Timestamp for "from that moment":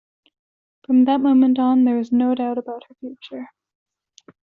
0.83-1.59